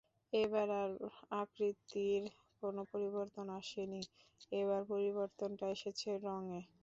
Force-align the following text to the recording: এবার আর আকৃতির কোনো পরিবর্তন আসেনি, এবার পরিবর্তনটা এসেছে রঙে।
এবার 0.33 0.67
আর 0.81 0.91
আকৃতির 1.41 2.23
কোনো 2.63 2.81
পরিবর্তন 2.91 3.45
আসেনি, 3.59 4.01
এবার 4.51 4.81
পরিবর্তনটা 4.91 5.65
এসেছে 5.75 6.09
রঙে। 6.25 6.61